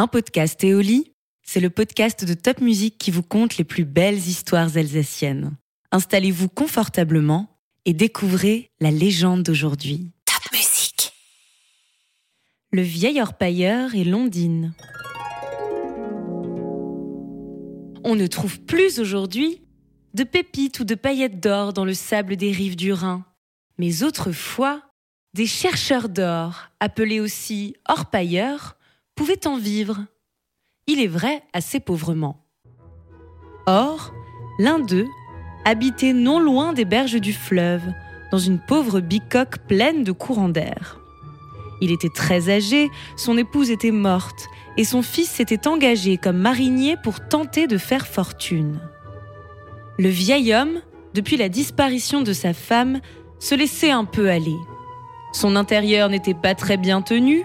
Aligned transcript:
Un 0.00 0.06
podcast 0.06 0.64
Éoli, 0.64 1.12
c'est 1.42 1.60
le 1.60 1.68
podcast 1.68 2.24
de 2.24 2.32
Top 2.32 2.62
Music 2.62 2.96
qui 2.96 3.10
vous 3.10 3.22
conte 3.22 3.58
les 3.58 3.64
plus 3.64 3.84
belles 3.84 4.16
histoires 4.16 4.78
alsaciennes. 4.78 5.58
Installez-vous 5.92 6.48
confortablement 6.48 7.60
et 7.84 7.92
découvrez 7.92 8.70
la 8.80 8.90
légende 8.90 9.42
d'aujourd'hui. 9.42 10.10
Top 10.24 10.52
Music. 10.54 11.12
Le 12.72 12.80
vieil 12.80 13.20
orpailleur 13.20 13.94
et 13.94 14.04
Londine. 14.04 14.72
On 18.02 18.14
ne 18.16 18.26
trouve 18.26 18.58
plus 18.62 19.00
aujourd'hui 19.00 19.60
de 20.14 20.24
pépites 20.24 20.80
ou 20.80 20.84
de 20.84 20.94
paillettes 20.94 21.40
d'or 21.40 21.74
dans 21.74 21.84
le 21.84 21.92
sable 21.92 22.36
des 22.36 22.52
rives 22.52 22.76
du 22.76 22.94
Rhin. 22.94 23.26
Mais 23.76 24.02
autrefois, 24.02 24.80
des 25.34 25.46
chercheurs 25.46 26.08
d'or, 26.08 26.70
appelés 26.80 27.20
aussi 27.20 27.76
orpailleurs, 27.86 28.78
pouvaient 29.14 29.46
en 29.46 29.56
vivre? 29.56 29.98
Il 30.86 31.00
est 31.00 31.06
vrai, 31.06 31.42
assez 31.52 31.80
pauvrement. 31.80 32.46
Or, 33.66 34.12
l'un 34.58 34.78
d'eux 34.78 35.06
habitait 35.64 36.12
non 36.12 36.40
loin 36.40 36.72
des 36.72 36.84
berges 36.84 37.20
du 37.20 37.32
fleuve, 37.32 37.82
dans 38.30 38.38
une 38.38 38.58
pauvre 38.58 39.00
bicoque 39.00 39.58
pleine 39.66 40.04
de 40.04 40.12
courants 40.12 40.48
d'air. 40.48 40.98
Il 41.80 41.92
était 41.92 42.10
très 42.10 42.50
âgé, 42.50 42.90
son 43.16 43.38
épouse 43.38 43.70
était 43.70 43.90
morte, 43.90 44.48
et 44.76 44.84
son 44.84 45.02
fils 45.02 45.30
s'était 45.30 45.66
engagé 45.66 46.16
comme 46.16 46.38
marinier 46.38 46.96
pour 47.02 47.26
tenter 47.26 47.66
de 47.66 47.78
faire 47.78 48.06
fortune. 48.06 48.80
Le 49.98 50.08
vieil 50.08 50.54
homme, 50.54 50.80
depuis 51.14 51.36
la 51.36 51.48
disparition 51.48 52.22
de 52.22 52.32
sa 52.32 52.54
femme, 52.54 53.00
se 53.38 53.54
laissait 53.54 53.90
un 53.90 54.04
peu 54.04 54.30
aller. 54.30 54.56
Son 55.32 55.56
intérieur 55.56 56.08
n'était 56.08 56.34
pas 56.34 56.54
très 56.54 56.76
bien 56.76 57.02
tenu, 57.02 57.44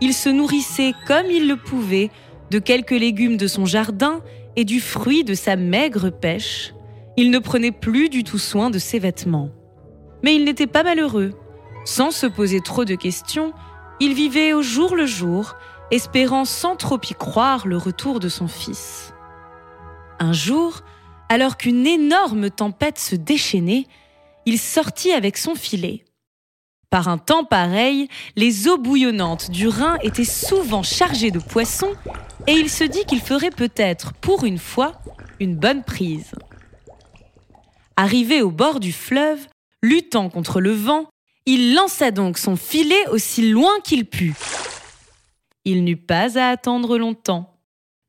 il 0.00 0.14
se 0.14 0.28
nourrissait 0.28 0.94
comme 1.06 1.26
il 1.26 1.48
le 1.48 1.56
pouvait 1.56 2.10
de 2.50 2.58
quelques 2.58 2.90
légumes 2.92 3.36
de 3.36 3.46
son 3.46 3.66
jardin 3.66 4.20
et 4.56 4.64
du 4.64 4.80
fruit 4.80 5.24
de 5.24 5.34
sa 5.34 5.56
maigre 5.56 6.10
pêche. 6.10 6.74
Il 7.16 7.30
ne 7.30 7.38
prenait 7.38 7.72
plus 7.72 8.08
du 8.08 8.24
tout 8.24 8.38
soin 8.38 8.70
de 8.70 8.78
ses 8.78 8.98
vêtements. 8.98 9.50
Mais 10.22 10.34
il 10.34 10.44
n'était 10.44 10.66
pas 10.66 10.82
malheureux. 10.82 11.32
Sans 11.84 12.10
se 12.10 12.26
poser 12.26 12.60
trop 12.60 12.84
de 12.84 12.94
questions, 12.94 13.52
il 14.00 14.14
vivait 14.14 14.52
au 14.52 14.62
jour 14.62 14.94
le 14.94 15.06
jour, 15.06 15.56
espérant 15.90 16.44
sans 16.44 16.76
trop 16.76 16.98
y 16.98 17.14
croire 17.14 17.66
le 17.66 17.76
retour 17.76 18.20
de 18.20 18.28
son 18.28 18.46
fils. 18.46 19.12
Un 20.20 20.32
jour, 20.32 20.80
alors 21.28 21.56
qu'une 21.56 21.86
énorme 21.86 22.50
tempête 22.50 22.98
se 22.98 23.16
déchaînait, 23.16 23.86
il 24.46 24.58
sortit 24.58 25.12
avec 25.12 25.36
son 25.36 25.54
filet. 25.54 26.04
Par 26.90 27.08
un 27.08 27.18
temps 27.18 27.44
pareil, 27.44 28.08
les 28.34 28.66
eaux 28.66 28.78
bouillonnantes 28.78 29.50
du 29.50 29.68
Rhin 29.68 29.98
étaient 30.02 30.24
souvent 30.24 30.82
chargées 30.82 31.30
de 31.30 31.38
poissons 31.38 31.92
et 32.46 32.52
il 32.52 32.70
se 32.70 32.84
dit 32.84 33.04
qu'il 33.04 33.20
ferait 33.20 33.50
peut-être, 33.50 34.14
pour 34.14 34.44
une 34.44 34.58
fois, 34.58 34.92
une 35.38 35.54
bonne 35.54 35.84
prise. 35.84 36.32
Arrivé 37.96 38.40
au 38.40 38.50
bord 38.50 38.80
du 38.80 38.92
fleuve, 38.92 39.46
luttant 39.82 40.30
contre 40.30 40.60
le 40.60 40.72
vent, 40.72 41.10
il 41.44 41.74
lança 41.74 42.10
donc 42.10 42.38
son 42.38 42.56
filet 42.56 43.06
aussi 43.08 43.50
loin 43.50 43.80
qu'il 43.84 44.06
put. 44.06 44.34
Il 45.64 45.84
n'eut 45.84 45.96
pas 45.96 46.38
à 46.38 46.50
attendre 46.50 46.96
longtemps. 46.96 47.58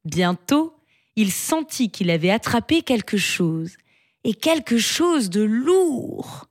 Bientôt, 0.05 0.73
il 1.17 1.31
sentit 1.31 1.91
qu'il 1.91 2.09
avait 2.11 2.30
attrapé 2.30 2.81
quelque 2.81 3.17
chose, 3.17 3.75
et 4.23 4.33
quelque 4.33 4.77
chose 4.77 5.30
de 5.30 5.41
lourd. 5.41 6.48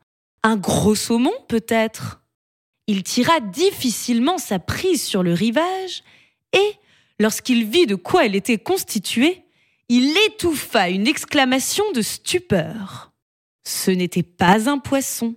Un 0.48 0.56
gros 0.56 0.94
saumon 0.94 1.34
peut-être. 1.46 2.22
Il 2.86 3.02
tira 3.02 3.38
difficilement 3.40 4.38
sa 4.38 4.58
prise 4.58 5.04
sur 5.04 5.22
le 5.22 5.34
rivage, 5.34 6.02
et, 6.54 6.72
lorsqu'il 7.20 7.66
vit 7.66 7.86
de 7.86 7.96
quoi 7.96 8.24
elle 8.24 8.34
était 8.34 8.56
constituée, 8.56 9.42
il 9.90 10.16
étouffa 10.26 10.88
une 10.88 11.06
exclamation 11.06 11.84
de 11.92 12.00
stupeur. 12.00 13.12
Ce 13.66 13.90
n'était 13.90 14.22
pas 14.22 14.70
un 14.70 14.78
poisson, 14.78 15.34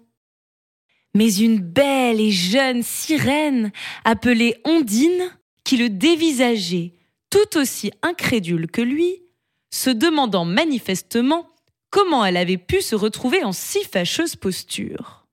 mais 1.13 1.35
une 1.35 1.59
belle 1.59 2.21
et 2.21 2.31
jeune 2.31 2.81
sirène 2.81 3.73
appelée 4.05 4.61
Ondine 4.63 5.37
qui 5.65 5.75
le 5.75 5.89
dévisageait 5.89 6.93
tout 7.29 7.57
aussi 7.57 7.91
incrédule 8.01 8.71
que 8.71 8.81
lui, 8.81 9.23
se 9.71 9.89
demandant 9.89 10.45
manifestement 10.45 11.50
comment 11.91 12.25
elle 12.25 12.37
avait 12.37 12.57
pu 12.57 12.81
se 12.81 12.95
retrouver 12.95 13.43
en 13.43 13.51
si 13.51 13.83
fâcheuse 13.83 14.35
posture. 14.35 15.27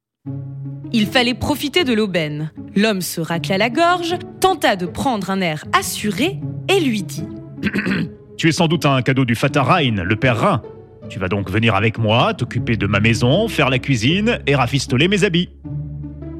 Il 0.92 1.06
fallait 1.06 1.34
profiter 1.34 1.84
de 1.84 1.94
l'aubaine. 1.94 2.50
L'homme 2.74 3.00
se 3.00 3.20
racla 3.20 3.56
la 3.56 3.70
gorge, 3.70 4.16
tenta 4.40 4.76
de 4.76 4.86
prendre 4.86 5.30
un 5.30 5.40
air 5.40 5.64
assuré 5.72 6.40
et 6.68 6.80
lui 6.80 7.02
dit 7.02 7.24
Tu 8.36 8.48
es 8.48 8.52
sans 8.52 8.68
doute 8.68 8.86
un 8.86 9.02
cadeau 9.02 9.24
du 9.24 9.34
Fatarain, 9.34 10.02
le 10.02 10.16
père 10.16 10.38
Rhin. 10.38 10.62
Tu 11.08 11.18
vas 11.18 11.28
donc 11.28 11.50
venir 11.50 11.74
avec 11.74 11.98
moi, 11.98 12.34
t'occuper 12.34 12.76
de 12.76 12.86
ma 12.86 13.00
maison, 13.00 13.48
faire 13.48 13.70
la 13.70 13.78
cuisine 13.78 14.40
et 14.46 14.54
rafistoler 14.54 15.08
mes 15.08 15.24
habits. 15.24 15.48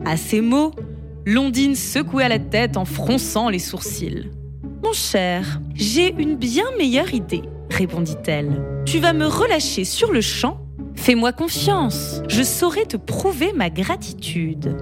À 0.04 0.16
ces 0.16 0.40
mots, 0.40 0.72
Londine 1.26 1.74
secoua 1.74 2.28
la 2.28 2.38
tête 2.38 2.76
en 2.76 2.84
fronçant 2.84 3.48
les 3.48 3.58
sourcils. 3.58 4.30
Mon 4.82 4.92
cher, 4.92 5.60
j'ai 5.74 6.14
une 6.18 6.36
bien 6.36 6.66
meilleure 6.78 7.12
idée, 7.14 7.42
répondit-elle. 7.70 8.82
Tu 8.84 8.98
vas 8.98 9.12
me 9.12 9.26
relâcher 9.26 9.84
sur 9.84 10.12
le 10.12 10.20
champ? 10.20 10.58
Fais-moi 10.94 11.32
confiance, 11.32 12.22
je 12.28 12.42
saurai 12.42 12.84
te 12.84 12.96
prouver 12.96 13.52
ma 13.54 13.70
gratitude. 13.70 14.76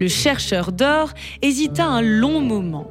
Le 0.00 0.08
chercheur 0.08 0.72
d'or 0.72 1.10
hésita 1.40 1.86
un 1.86 2.02
long 2.02 2.40
moment, 2.40 2.90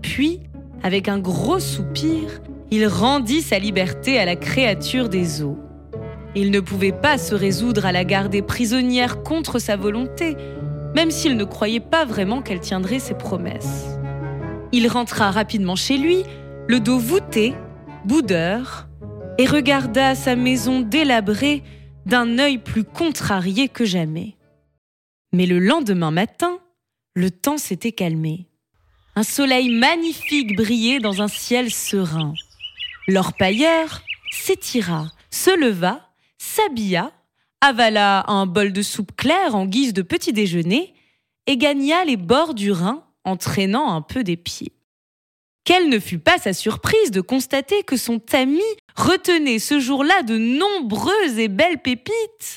puis, 0.00 0.40
avec 0.82 1.08
un 1.08 1.18
gros 1.18 1.58
soupir, 1.58 2.40
il 2.70 2.86
rendit 2.86 3.42
sa 3.42 3.58
liberté 3.58 4.18
à 4.18 4.24
la 4.24 4.34
créature 4.34 5.08
des 5.08 5.42
eaux. 5.42 5.58
Il 6.34 6.50
ne 6.50 6.60
pouvait 6.60 6.92
pas 6.92 7.18
se 7.18 7.34
résoudre 7.34 7.84
à 7.84 7.92
la 7.92 8.04
garder 8.04 8.40
prisonnière 8.40 9.22
contre 9.22 9.58
sa 9.58 9.76
volonté, 9.76 10.36
même 10.94 11.10
s'il 11.10 11.36
ne 11.36 11.44
croyait 11.44 11.80
pas 11.80 12.04
vraiment 12.04 12.40
qu'elle 12.40 12.60
tiendrait 12.60 12.98
ses 12.98 13.14
promesses. 13.14 13.98
Il 14.72 14.88
rentra 14.88 15.30
rapidement 15.30 15.76
chez 15.76 15.98
lui, 15.98 16.22
le 16.66 16.80
dos 16.80 16.98
voûté, 16.98 17.54
boudeur, 18.04 18.88
et 19.38 19.46
regarda 19.46 20.14
sa 20.14 20.36
maison 20.36 20.80
délabrée 20.80 21.62
d'un 22.06 22.38
œil 22.38 22.58
plus 22.58 22.84
contrarié 22.84 23.68
que 23.68 23.84
jamais. 23.84 24.36
Mais 25.32 25.46
le 25.46 25.58
lendemain 25.58 26.10
matin, 26.10 26.58
le 27.14 27.30
temps 27.30 27.58
s'était 27.58 27.92
calmé. 27.92 28.46
Un 29.14 29.22
soleil 29.22 29.70
magnifique 29.70 30.56
brillait 30.56 31.00
dans 31.00 31.22
un 31.22 31.28
ciel 31.28 31.70
serein. 31.70 32.34
L'orpailleur 33.08 34.02
s'étira, 34.30 35.12
se 35.30 35.58
leva, 35.58 36.08
s'habilla, 36.38 37.12
avala 37.60 38.24
un 38.28 38.46
bol 38.46 38.72
de 38.72 38.82
soupe 38.82 39.14
claire 39.16 39.54
en 39.54 39.66
guise 39.66 39.92
de 39.92 40.02
petit 40.02 40.32
déjeuner 40.32 40.94
et 41.46 41.56
gagna 41.56 42.04
les 42.04 42.16
bords 42.16 42.54
du 42.54 42.72
Rhin 42.72 43.04
en 43.24 43.36
traînant 43.36 43.92
un 43.92 44.02
peu 44.02 44.24
des 44.24 44.36
pieds. 44.36 44.72
Quelle 45.64 45.88
ne 45.88 46.00
fut 46.00 46.18
pas 46.18 46.38
sa 46.38 46.52
surprise 46.52 47.12
de 47.12 47.20
constater 47.20 47.84
que 47.84 47.96
son 47.96 48.20
ami 48.32 48.62
retenait 48.96 49.60
ce 49.60 49.78
jour-là 49.78 50.22
de 50.22 50.36
nombreuses 50.36 51.38
et 51.38 51.48
belles 51.48 51.80
pépites. 51.80 52.56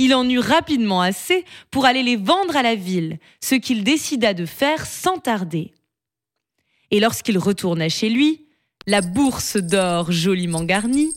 Il 0.00 0.14
en 0.14 0.28
eut 0.28 0.40
rapidement 0.40 1.00
assez 1.00 1.44
pour 1.70 1.84
aller 1.84 2.02
les 2.02 2.16
vendre 2.16 2.56
à 2.56 2.62
la 2.62 2.74
ville, 2.74 3.18
ce 3.40 3.54
qu'il 3.54 3.84
décida 3.84 4.34
de 4.34 4.46
faire 4.46 4.86
sans 4.86 5.18
tarder. 5.18 5.72
Et 6.90 6.98
lorsqu'il 6.98 7.38
retourna 7.38 7.88
chez 7.88 8.08
lui, 8.08 8.48
la 8.86 9.00
bourse 9.00 9.56
d'or 9.56 10.10
joliment 10.10 10.64
garnie, 10.64 11.14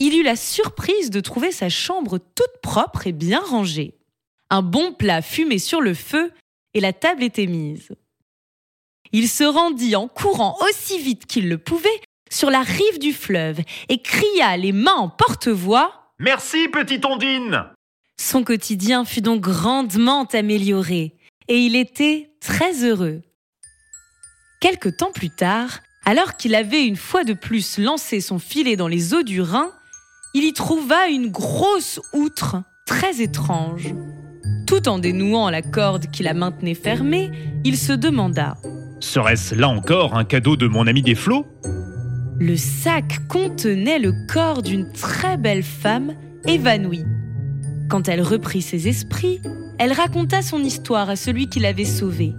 il 0.00 0.18
eut 0.18 0.24
la 0.24 0.36
surprise 0.36 1.10
de 1.10 1.20
trouver 1.20 1.52
sa 1.52 1.68
chambre 1.68 2.18
toute 2.18 2.60
propre 2.62 3.06
et 3.06 3.12
bien 3.12 3.40
rangée. 3.40 3.94
Un 4.50 4.62
bon 4.62 4.92
plat 4.92 5.22
fumait 5.22 5.58
sur 5.58 5.80
le 5.80 5.94
feu 5.94 6.32
et 6.74 6.80
la 6.80 6.92
table 6.92 7.22
était 7.22 7.46
mise. 7.46 7.90
Il 9.12 9.28
se 9.28 9.44
rendit 9.44 9.94
en 9.94 10.08
courant 10.08 10.56
aussi 10.62 10.98
vite 10.98 11.26
qu'il 11.26 11.48
le 11.48 11.58
pouvait 11.58 12.00
sur 12.30 12.50
la 12.50 12.62
rive 12.62 12.98
du 12.98 13.12
fleuve 13.12 13.60
et 13.90 14.00
cria 14.00 14.56
les 14.56 14.72
mains 14.72 14.94
en 14.94 15.08
porte-voix 15.10 16.14
Merci, 16.18 16.68
petite 16.68 17.04
Ondine 17.04 17.64
Son 18.18 18.42
quotidien 18.42 19.04
fut 19.04 19.20
donc 19.20 19.40
grandement 19.42 20.24
amélioré 20.32 21.18
et 21.48 21.58
il 21.58 21.76
était 21.76 22.30
très 22.40 22.84
heureux. 22.84 23.20
Quelque 24.60 24.88
temps 24.88 25.12
plus 25.12 25.30
tard, 25.30 25.80
alors 26.06 26.36
qu'il 26.36 26.54
avait 26.54 26.86
une 26.86 26.96
fois 26.96 27.24
de 27.24 27.34
plus 27.34 27.78
lancé 27.78 28.20
son 28.20 28.38
filet 28.38 28.76
dans 28.76 28.88
les 28.88 29.12
eaux 29.12 29.22
du 29.22 29.42
Rhin, 29.42 29.70
il 30.34 30.44
y 30.44 30.52
trouva 30.54 31.08
une 31.08 31.30
grosse 31.30 32.00
outre 32.14 32.62
très 32.86 33.20
étrange. 33.20 33.94
Tout 34.66 34.88
en 34.88 34.98
dénouant 34.98 35.50
la 35.50 35.60
corde 35.60 36.10
qui 36.10 36.22
la 36.22 36.32
maintenait 36.32 36.74
fermée, 36.74 37.30
il 37.64 37.76
se 37.76 37.92
demanda 37.92 38.56
Serait-ce 39.02 39.56
là 39.56 39.68
encore 39.68 40.16
un 40.16 40.24
cadeau 40.24 40.56
de 40.56 40.68
mon 40.68 40.86
ami 40.86 41.02
des 41.02 41.16
flots 41.16 41.44
Le 42.38 42.56
sac 42.56 43.26
contenait 43.26 43.98
le 43.98 44.12
corps 44.32 44.62
d'une 44.62 44.92
très 44.92 45.36
belle 45.36 45.64
femme 45.64 46.14
évanouie. 46.46 47.04
Quand 47.90 48.08
elle 48.08 48.22
reprit 48.22 48.62
ses 48.62 48.86
esprits, 48.86 49.40
elle 49.80 49.92
raconta 49.92 50.40
son 50.40 50.60
histoire 50.62 51.10
à 51.10 51.16
celui 51.16 51.48
qui 51.48 51.58
l'avait 51.58 51.84
sauvée. 51.84 52.32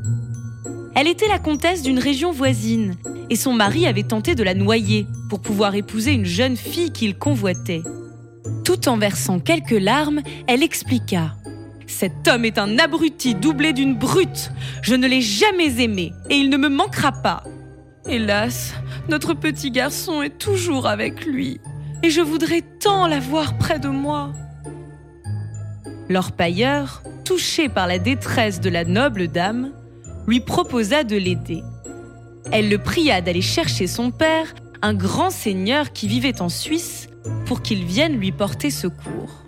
Elle 0.96 1.10
était 1.10 1.28
la 1.28 1.38
comtesse 1.38 1.84
d'une 1.84 2.00
région 2.00 2.32
voisine 2.32 2.96
et 3.30 3.36
son 3.36 3.54
mari 3.54 3.86
avait 3.86 4.04
tenté 4.04 4.34
de 4.34 4.44
la 4.44 4.54
noyer 4.54 5.06
pour 5.30 5.42
pouvoir 5.42 5.76
épouser 5.76 6.14
une 6.14 6.26
jeune 6.26 6.56
fille 6.56 6.94
qu'il 6.94 7.18
convoitait. 7.18 7.84
Tout 8.64 8.88
en 8.88 8.98
versant 8.98 9.40
quelques 9.40 9.72
larmes, 9.72 10.22
elle 10.48 10.64
expliqua 10.64 11.36
Cet 11.96 12.28
homme 12.28 12.44
est 12.44 12.58
un 12.58 12.80
abruti 12.80 13.36
doublé 13.36 13.72
d'une 13.72 13.96
brute. 13.96 14.52
Je 14.82 14.96
ne 14.96 15.08
l'ai 15.08 15.22
jamais 15.22 15.80
aimé 15.80 16.12
et 16.28 16.36
il 16.36 16.50
ne 16.50 16.58
me 16.58 16.68
manquera 16.68 17.12
pas. 17.12 17.44
Hélas, 18.10 18.74
notre 19.10 19.36
petit 19.36 19.70
garçon 19.70 20.24
est 20.24 20.40
toujours 20.40 20.88
avec 20.88 21.24
lui 21.24 21.62
et 22.02 22.10
je 22.10 22.20
voudrais 22.20 22.62
tant 22.62 23.06
l'avoir 23.06 23.60
près 23.60 23.78
de 23.78 23.90
moi. 23.90 24.34
L'orpailleur, 26.10 27.04
touché 27.26 27.70
par 27.70 27.86
la 27.86 28.00
détresse 28.00 28.60
de 28.60 28.72
la 28.72 28.86
noble 28.86 29.28
dame, 29.28 29.72
lui 30.28 30.40
proposa 30.40 31.04
de 31.04 31.16
l'aider. 31.16 31.62
Elle 32.52 32.70
le 32.70 32.80
pria 32.80 33.22
d'aller 33.22 33.42
chercher 33.42 33.86
son 33.86 34.10
père, 34.10 34.56
un 34.82 34.96
grand 34.96 35.30
seigneur 35.30 35.94
qui 35.94 36.08
vivait 36.08 36.42
en 36.42 36.50
Suisse, 36.50 37.08
pour 37.46 37.62
qu'il 37.62 37.86
vienne 37.86 38.18
lui 38.18 38.32
porter 38.32 38.72
secours. 38.72 39.44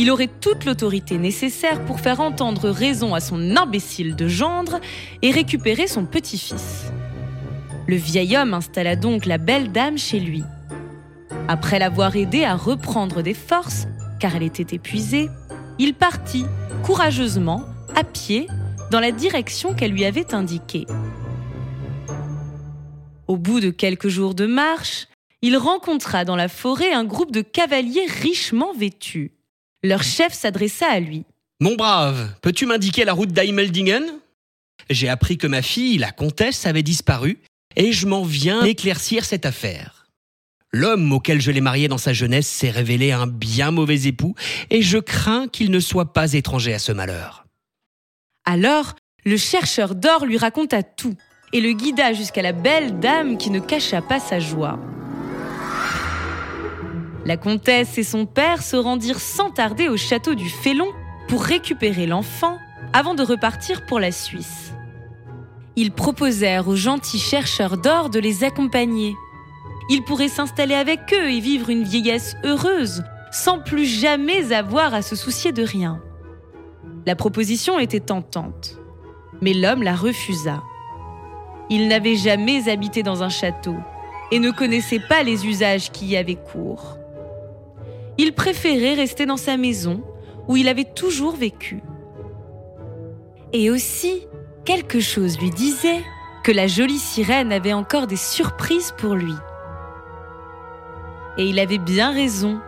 Il 0.00 0.12
aurait 0.12 0.30
toute 0.40 0.64
l'autorité 0.64 1.18
nécessaire 1.18 1.84
pour 1.84 1.98
faire 1.98 2.20
entendre 2.20 2.70
raison 2.70 3.16
à 3.16 3.20
son 3.20 3.56
imbécile 3.56 4.14
de 4.14 4.28
gendre 4.28 4.78
et 5.22 5.32
récupérer 5.32 5.88
son 5.88 6.06
petit-fils. 6.06 6.92
Le 7.88 7.96
vieil 7.96 8.36
homme 8.36 8.54
installa 8.54 8.94
donc 8.94 9.26
la 9.26 9.38
belle 9.38 9.72
dame 9.72 9.98
chez 9.98 10.20
lui. 10.20 10.44
Après 11.48 11.80
l'avoir 11.80 12.14
aidée 12.14 12.44
à 12.44 12.54
reprendre 12.54 13.22
des 13.22 13.34
forces, 13.34 13.88
car 14.20 14.36
elle 14.36 14.44
était 14.44 14.76
épuisée, 14.76 15.30
il 15.80 15.94
partit 15.94 16.46
courageusement, 16.84 17.64
à 17.96 18.04
pied, 18.04 18.46
dans 18.92 19.00
la 19.00 19.10
direction 19.10 19.74
qu'elle 19.74 19.90
lui 19.90 20.04
avait 20.04 20.32
indiquée. 20.32 20.86
Au 23.26 23.36
bout 23.36 23.58
de 23.58 23.70
quelques 23.70 24.08
jours 24.08 24.36
de 24.36 24.46
marche, 24.46 25.08
il 25.42 25.56
rencontra 25.56 26.24
dans 26.24 26.36
la 26.36 26.48
forêt 26.48 26.92
un 26.92 27.04
groupe 27.04 27.32
de 27.32 27.40
cavaliers 27.40 28.06
richement 28.06 28.72
vêtus. 28.72 29.32
Leur 29.84 30.02
chef 30.02 30.32
s'adressa 30.32 30.86
à 30.90 31.00
lui. 31.00 31.24
Mon 31.60 31.76
brave, 31.76 32.32
peux-tu 32.42 32.66
m'indiquer 32.66 33.04
la 33.04 33.12
route 33.12 33.32
d'Eimeldingen 33.32 34.04
J'ai 34.90 35.08
appris 35.08 35.38
que 35.38 35.46
ma 35.46 35.62
fille, 35.62 35.98
la 35.98 36.10
comtesse, 36.10 36.66
avait 36.66 36.82
disparu, 36.82 37.38
et 37.76 37.92
je 37.92 38.06
m'en 38.06 38.24
viens 38.24 38.64
éclaircir 38.64 39.24
cette 39.24 39.46
affaire. 39.46 40.06
L'homme 40.72 41.12
auquel 41.12 41.40
je 41.40 41.50
l'ai 41.50 41.60
mariée 41.60 41.88
dans 41.88 41.98
sa 41.98 42.12
jeunesse 42.12 42.48
s'est 42.48 42.70
révélé 42.70 43.12
un 43.12 43.26
bien 43.26 43.70
mauvais 43.70 44.02
époux, 44.06 44.34
et 44.70 44.82
je 44.82 44.98
crains 44.98 45.48
qu'il 45.48 45.70
ne 45.70 45.80
soit 45.80 46.12
pas 46.12 46.32
étranger 46.32 46.74
à 46.74 46.78
ce 46.78 46.92
malheur. 46.92 47.46
Alors, 48.44 48.96
le 49.24 49.36
chercheur 49.36 49.94
d'or 49.94 50.26
lui 50.26 50.38
raconta 50.38 50.82
tout 50.82 51.14
et 51.52 51.60
le 51.60 51.72
guida 51.72 52.12
jusqu'à 52.12 52.42
la 52.42 52.52
belle 52.52 52.98
dame 52.98 53.38
qui 53.38 53.50
ne 53.50 53.60
cacha 53.60 54.02
pas 54.02 54.20
sa 54.20 54.38
joie. 54.40 54.78
La 57.28 57.36
comtesse 57.36 57.98
et 57.98 58.04
son 58.04 58.24
père 58.24 58.62
se 58.62 58.74
rendirent 58.74 59.20
sans 59.20 59.50
tarder 59.50 59.90
au 59.90 59.98
château 59.98 60.34
du 60.34 60.48
Félon 60.48 60.88
pour 61.28 61.42
récupérer 61.42 62.06
l'enfant 62.06 62.56
avant 62.94 63.14
de 63.14 63.22
repartir 63.22 63.84
pour 63.84 64.00
la 64.00 64.12
Suisse. 64.12 64.72
Ils 65.76 65.92
proposèrent 65.92 66.68
aux 66.68 66.74
gentils 66.74 67.18
chercheurs 67.18 67.76
d'or 67.76 68.08
de 68.08 68.18
les 68.18 68.44
accompagner. 68.44 69.14
Ils 69.90 70.04
pourraient 70.04 70.28
s'installer 70.28 70.74
avec 70.74 71.00
eux 71.12 71.30
et 71.30 71.40
vivre 71.40 71.68
une 71.68 71.82
vieillesse 71.84 72.34
heureuse, 72.44 73.04
sans 73.30 73.58
plus 73.58 73.84
jamais 73.84 74.54
avoir 74.54 74.94
à 74.94 75.02
se 75.02 75.14
soucier 75.14 75.52
de 75.52 75.62
rien. 75.62 76.00
La 77.04 77.14
proposition 77.14 77.78
était 77.78 78.00
tentante, 78.00 78.78
mais 79.42 79.52
l'homme 79.52 79.82
la 79.82 79.94
refusa. 79.94 80.62
Il 81.68 81.88
n'avait 81.88 82.16
jamais 82.16 82.70
habité 82.70 83.02
dans 83.02 83.22
un 83.22 83.28
château 83.28 83.76
et 84.30 84.38
ne 84.38 84.50
connaissait 84.50 85.02
pas 85.10 85.22
les 85.22 85.46
usages 85.46 85.92
qui 85.92 86.06
y 86.06 86.16
avaient 86.16 86.34
cours. 86.36 86.96
Il 88.18 88.32
préférait 88.32 88.94
rester 88.94 89.26
dans 89.26 89.36
sa 89.36 89.56
maison 89.56 90.02
où 90.48 90.56
il 90.56 90.68
avait 90.68 90.92
toujours 90.92 91.36
vécu. 91.36 91.80
Et 93.52 93.70
aussi, 93.70 94.26
quelque 94.64 94.98
chose 94.98 95.38
lui 95.38 95.50
disait 95.50 96.02
que 96.42 96.50
la 96.50 96.66
jolie 96.66 96.98
sirène 96.98 97.52
avait 97.52 97.72
encore 97.72 98.08
des 98.08 98.16
surprises 98.16 98.92
pour 98.98 99.14
lui. 99.14 99.34
Et 101.36 101.44
il 101.44 101.60
avait 101.60 101.78
bien 101.78 102.12
raison. 102.12 102.60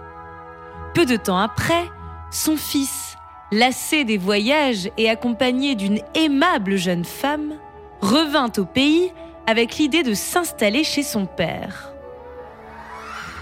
Peu 0.94 1.04
de 1.04 1.16
temps 1.16 1.38
après, 1.38 1.84
son 2.30 2.56
fils, 2.56 3.16
lassé 3.50 4.04
des 4.04 4.18
voyages 4.18 4.90
et 4.96 5.10
accompagné 5.10 5.74
d'une 5.74 6.00
aimable 6.14 6.76
jeune 6.76 7.04
femme, 7.04 7.54
revint 8.00 8.52
au 8.56 8.64
pays 8.64 9.12
avec 9.46 9.76
l'idée 9.78 10.04
de 10.04 10.14
s'installer 10.14 10.84
chez 10.84 11.02
son 11.02 11.26
père. 11.26 11.89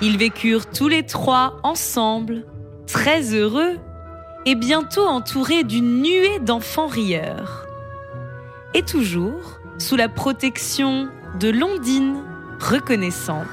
Ils 0.01 0.17
vécurent 0.17 0.71
tous 0.71 0.89
les 0.89 1.05
trois 1.05 1.59
ensemble, 1.65 2.45
très 2.87 3.35
heureux, 3.35 3.77
et 4.47 4.55
bientôt 4.55 5.07
entourés 5.07 5.65
d'une 5.65 6.03
nuée 6.03 6.39
d'enfants 6.41 6.87
rieurs. 6.87 7.67
Et 8.75 8.83
toujours 8.83 9.59
sous 9.79 9.97
la 9.97 10.09
protection 10.09 11.09
de 11.41 11.49
Londine 11.49 12.17
reconnaissante. 12.61 13.47